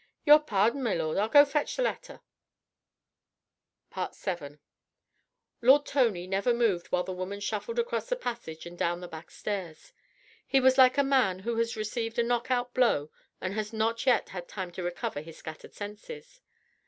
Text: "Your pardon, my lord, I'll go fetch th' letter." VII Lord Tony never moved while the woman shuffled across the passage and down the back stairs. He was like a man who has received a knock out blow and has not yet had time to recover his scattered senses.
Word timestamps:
"Your 0.25 0.39
pardon, 0.39 0.81
my 0.81 0.95
lord, 0.95 1.19
I'll 1.19 1.29
go 1.29 1.45
fetch 1.45 1.75
th' 1.75 1.83
letter." 1.83 2.21
VII 3.93 4.57
Lord 5.61 5.85
Tony 5.85 6.25
never 6.25 6.55
moved 6.55 6.87
while 6.87 7.03
the 7.03 7.13
woman 7.13 7.39
shuffled 7.39 7.77
across 7.77 8.09
the 8.09 8.15
passage 8.15 8.65
and 8.65 8.75
down 8.75 9.01
the 9.01 9.07
back 9.07 9.29
stairs. 9.29 9.93
He 10.47 10.59
was 10.59 10.79
like 10.79 10.97
a 10.97 11.03
man 11.03 11.37
who 11.37 11.55
has 11.57 11.77
received 11.77 12.17
a 12.17 12.23
knock 12.23 12.49
out 12.49 12.73
blow 12.73 13.11
and 13.39 13.53
has 13.53 13.71
not 13.73 14.03
yet 14.07 14.29
had 14.29 14.47
time 14.47 14.71
to 14.71 14.81
recover 14.81 15.21
his 15.21 15.37
scattered 15.37 15.75
senses. 15.75 16.41